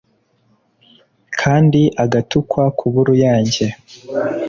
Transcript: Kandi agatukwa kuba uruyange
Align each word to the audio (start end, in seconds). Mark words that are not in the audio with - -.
Kandi 1.39 1.81
agatukwa 2.03 2.63
kuba 2.77 2.95
uruyange 3.03 3.65